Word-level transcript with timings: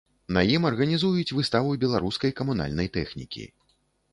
На 0.37 0.41
ім 0.53 0.63
арганізуюць 0.69 1.35
выставу 1.39 1.75
беларускай 1.83 2.33
камунальнай 2.41 2.87
тэхнікі. 2.97 3.47